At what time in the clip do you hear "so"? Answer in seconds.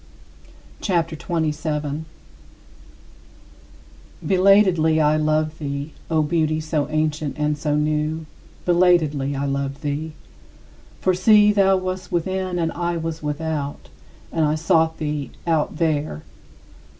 6.59-6.89, 7.55-7.75